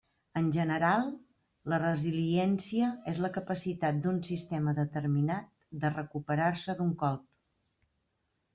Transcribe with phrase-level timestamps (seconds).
[0.39, 1.03] En general,
[1.73, 5.53] la resiliència és la capacitat d'un sistema determinat
[5.85, 7.25] de recuperar-se d'un colp.